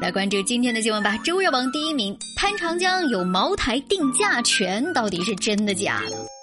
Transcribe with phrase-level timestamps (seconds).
[0.00, 1.18] 来关注今天的新闻吧。
[1.24, 6.37] 周热榜第一名，潘长江有茅台定价权，到底是真的假的？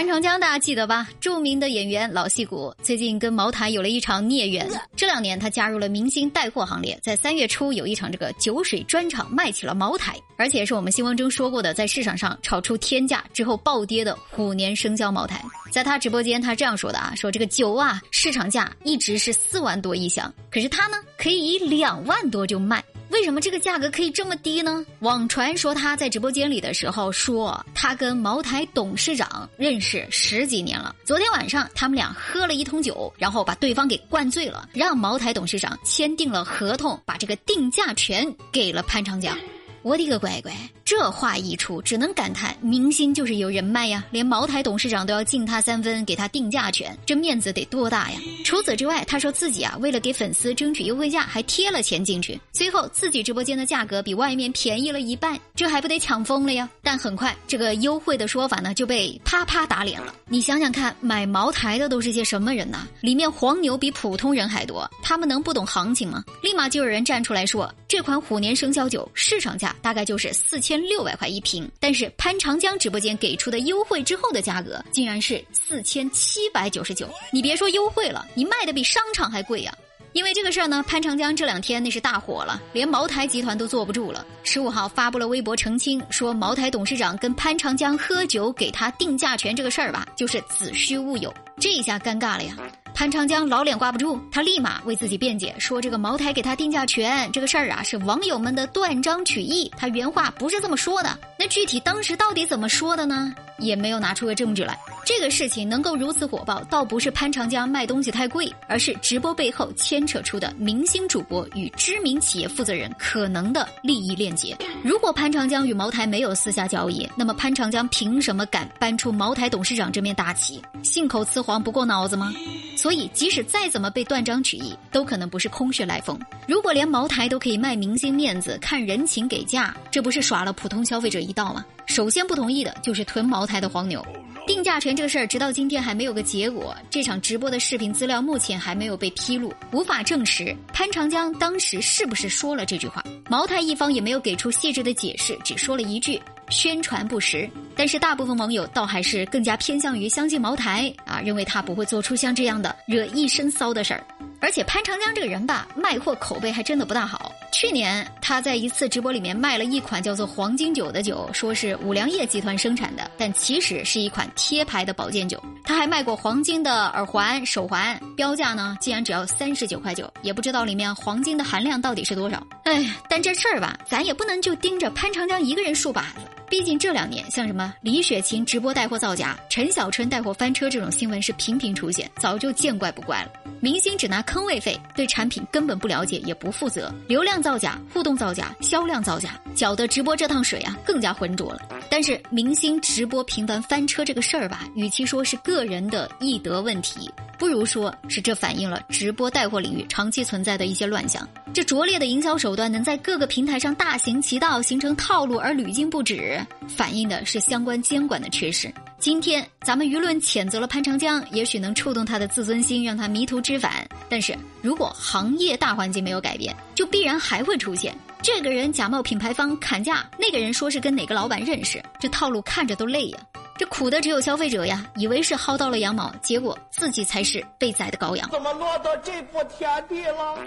[0.00, 1.06] 潘长江大家记得吧？
[1.20, 4.66] 著名的演员老戏骨，最近跟茅台有了一场孽缘。
[4.96, 15.38] 这两年他加入了明星带货行列，在三月初有一场这个酒水专场卖起了茅台，而且是我们新闻中说过的，在市场上炒出天价之后暴跌的虎年生肖茅台。
[15.70, 22.82] 在他直播间，他这样说的啊，说这个酒啊，市场价一直是四万多一箱，可是他呢，可以以两万多就卖。
[23.10, 24.84] 为什么这个价格可以这么低呢？
[25.00, 30.94] 网传说他在直播间里的时候说，他跟茅台董事长认识十几年了。
[31.04, 39.36] 昨天晚上他们俩喝了一通酒，然后把对方给灌醉了，让茅台董事长签订了合同，把这个定价权给了潘长江。
[39.82, 40.52] 我的个乖乖！
[40.90, 48.18] 这话一出，只能感叹明星就是有人脉呀，连茅台董事长都要敬他三分，给他定价权，这面子得多大呀！
[48.44, 56.68] 除此之外，他说自己啊，为了给粉丝争取优惠价，还贴了钱进去，最后自己直播间的价格比外面便宜了一半，这还不得抢疯了呀？
[56.82, 60.12] 但很快，这个优惠的说法呢就被啪啪打脸了。
[60.26, 62.88] 你想想看，买茅台的都是些什么人呢？
[63.00, 66.24] 里面黄牛比普通人还多，他们能不懂行情吗？
[66.42, 69.72] 立马就有人站出来说，这款虎年生肖酒市场价。
[69.80, 77.08] 大概就是四千六百块一瓶，但是潘长江直播间给出的优惠之后的价格竟然是四千七百九十九。
[77.32, 79.74] 你别说优惠了，你卖的比商场还贵呀！
[80.12, 84.26] 因为这个事儿呢，潘长江这两天那是大火了，连茅台集团都坐不住了。
[84.42, 91.32] 十五号发布了微博澄清，说茅台董事长跟潘长江喝酒给他定价权这个事儿吧，就是子虚乌有。
[91.60, 92.56] 这一下尴尬了呀！
[92.94, 101.18] 潘长江老脸挂不住，他立马为自己辩解，说这个茅台给他定价权这个事儿啊，是网友们的断章取义，他原话不是这么说的。
[101.38, 103.34] 那具体当时到底怎么说的呢？
[103.58, 104.78] 也没有拿出个证据来。
[105.04, 114.56] 这个事情能够如此火爆，倒不是潘长江卖东西太贵，而是直播背后牵扯出的明星主播与知名企业负责人可能的利益链接。
[114.84, 120.62] 如果潘长江与茅台没有私下交易，那么潘长江凭什么敢搬出茅台董事长这面大旗？
[120.82, 122.32] 信口雌黄不过脑子吗？
[122.76, 126.18] 所以，即使再怎么被断章取义，都可能不是空穴来风。
[126.46, 131.64] 如果连茅台都可以卖明星面子、看人情给价，这不是耍了普通消费者一道吗？
[131.86, 134.04] 首先不同意的就是囤茅台的黄牛。
[134.46, 136.74] 定价权这个事儿，直到今天还没有个结果。
[136.90, 143.04] 这场直播的视频资料目前还没有被披露，无法证实潘长江当时是不是说了这句话。
[143.28, 147.48] 茅台一方也没有给出细致的解释，只说了一句宣传不实。
[147.76, 154.04] 但是大部分网友倒还是更加偏向于相信茅台啊，认为他不会做出像这样的惹一身骚的事儿。
[154.40, 157.30] 而且潘长江这个人吧，卖货口碑还真的不大好。
[157.52, 165.42] 去年他在一次直播里面卖了一款叫做“黄金酒”的酒，说是五粮液集团生产的，但其实是一款贴牌的保健酒。
[165.64, 172.44] 他还卖过黄金的耳环、手环，标价呢竟然只要三十九块九，也不知道里面黄金的含量到底是多少。
[172.64, 176.20] 哎，但这事儿吧，咱也不能就盯着潘长江一个人竖把子。
[176.48, 183.30] 毕竟这两年，像什么李雪琴直播带货造假、陈小春带货翻车这种新闻是频频出现，早就见怪不怪了。
[183.60, 191.60] 明星只拿坑位费，对产品根本不了解，也不负责，流量造假、互动造假、销量造假，搅得直播这趟水啊更加浑浊了。
[191.90, 197.10] 但是明星直播频繁翻车这个事儿吧，与其说是个人的艺德问题。
[197.38, 201.26] 不如说是这反映了直播带货领域长期存在的一些乱象。
[201.54, 208.70] 这拙劣的营销手段能在各个平台上大行其道，形成套路而屡禁不止，反映的是相关监管的缺失。
[209.00, 213.88] 今天咱们舆论谴责了潘长江，也许能触动他的自尊心，让他迷途知返。
[214.10, 223.18] 但是如果行业大环境没有改变，就必然还会出现这个人假冒品牌方砍价，那个人说是跟哪个老板认识，这套路看着都累呀。
[223.56, 228.28] 这苦的只有消费者呀，以为是薅到了羊毛，结果自己才是被宰的羔羊。
[228.30, 230.38] 怎么落到这步田地了？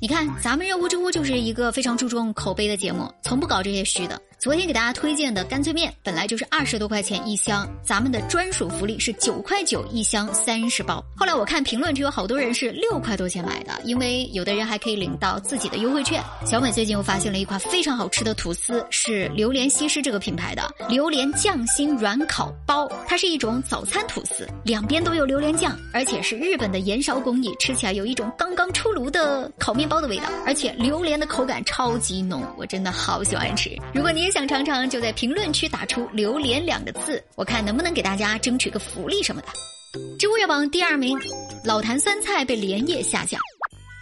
[0.00, 4.18] 你看，咱们热乎知乎就是一个非常注重口碑的节目，从不搞这些虚的。
[4.42, 11.00] 昨天给大家推荐的干脆面本来就是二十多块钱一箱，咱们的专属福利是九块九一箱三十包。
[11.16, 16.20] 后来我看评论区有好多人是六块多钱买的，因为有的人还可以领到自己的优惠券。
[16.44, 33.70] 小美最近又发现了一款非常好吃的吐司，是榴莲西施这个品牌的榴莲酱心软烤包，它是一种早餐吐司，两边都有榴莲酱，而且是日本的盐烧工艺，吃起来有一种刚刚出炉的烤面包的味道，而且榴莲的口感超级浓，我真的好喜欢吃。
[33.94, 39.48] 如果你也想尝尝，就在评论区打出“榴莲”两个字，我看能不能给大家争取个福利什么的。
[40.18, 41.18] 植物热榜第二名，
[41.66, 43.38] 老坛酸菜被连夜下架。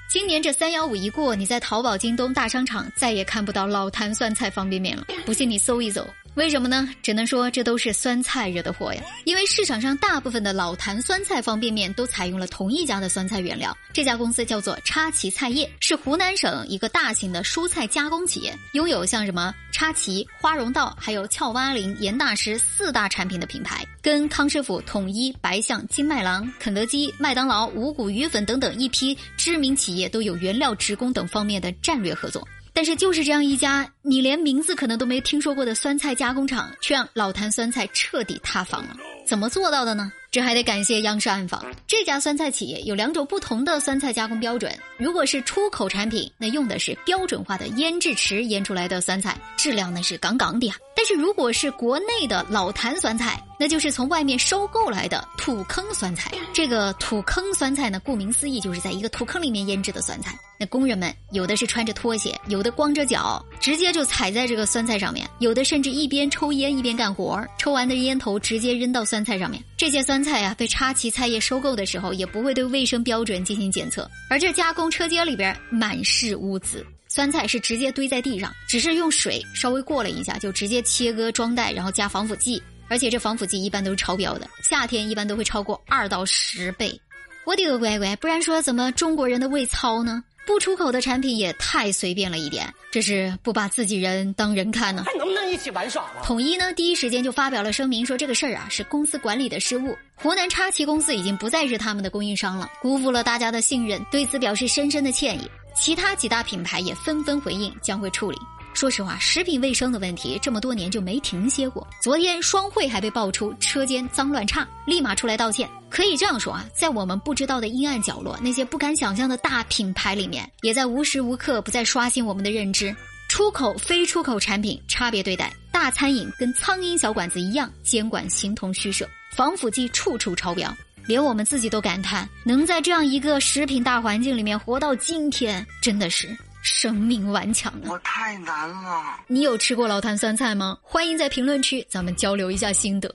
[0.09, 5.05] 今年这三幺五一过，你在淘宝、京东大商场再也看不到老坛酸菜方便面了。
[5.27, 6.07] 不信你搜一搜，
[6.37, 6.89] 为什么呢？
[7.03, 9.03] 只能说这都是酸菜惹的祸呀。
[9.25, 32.47] 因为市场上大部分的老坛酸菜方便面都采用了同一家的酸菜原料，这家公司叫做叉旗菜业，是湖南省一个大型的蔬菜加工企业，拥有像什么叉旗、花荣道、还有俏蛙林、严大师四大产品的品牌，跟康师傅、统一、白象、金麦郎、肯德基、麦当劳、五谷鱼粉等等一批知名企业都有原料职工等方面的战略合作。
[32.73, 38.97] 但是就是这样一家你连名字可能都没听说过的酸菜加工厂，却让老坛酸菜彻底塌房了。
[39.27, 40.13] 怎么做到的呢？
[40.31, 41.61] 这还得感谢央视暗访。
[41.89, 44.73] 这家酸菜企业有两种不同的酸菜加工标准。
[44.97, 50.77] 如果是出口产品，那用的是标准化的腌制池腌出来的酸菜，质量那是杠杠的呀。
[50.95, 56.31] 但是如果是国内的老坛酸菜，那就是从外面收购来的土坑酸菜。
[56.53, 60.39] 这个土坑酸菜呢，顾名思义就是在一个土坑里面腌制的酸菜。
[60.61, 69.63] 那工人们有的是穿着拖鞋，有的光着脚，直接就踩在这个酸菜上面；有的甚至一边抽烟一边干活，抽完的烟头直接扔到酸菜上面。
[69.77, 76.85] 这些酸菜啊，被插旗菜叶收购的时候，也不会对卫生标准进行检测，而这加工车间里边满是污渍。
[77.07, 86.99] 酸菜是直接堆在地上，只是用水稍微过了一下，就直接切割装袋，然后加防腐剂，而且这防腐剂一般都是超标的，夏天一般都会超过二到十倍。
[87.45, 90.23] 我的个乖乖，不然说怎么中国人的胃糙呢？
[90.47, 95.05] 不出口的产品也太随便了一点，这是不把自己人当人看呢？
[95.07, 96.23] 还能不能一起玩耍了？
[96.25, 99.97] 统一呢，第一时间就发表了声明，说这个事儿啊是公司管理的失误。
[100.17, 105.49] 湖南叉旗公司已经不再是他们的供应商了，辜负了大家的信任，对此表示深深的歉意。
[105.75, 108.39] 其他几大品牌也纷纷回应，将会处理。
[108.73, 111.87] 说实话，食品卫生的问题这么多年就没停歇过。
[112.01, 115.69] 昨天双汇还被爆出车间脏乱差，立马出来道歉。
[115.91, 122.95] 可以这样说啊，在我们不知道的阴暗角落，那些不敢想象的大品牌里面，也在无时无刻不在刷新我们的认知：
[123.29, 130.75] 出口、非出口产品差别对待，大餐饮跟苍蝇小馆子一样，监管形同虚设，防腐剂处处超标，
[131.07, 136.35] 连我们自己都感叹，能在这样一个食品大环境里面活到今天，真的是。
[136.63, 137.89] 生命顽强呢！
[137.91, 139.03] 我太难了。
[139.27, 140.77] 你有吃过老坛酸菜吗？
[140.83, 143.11] 欢迎在评论区咱们交流一下心得。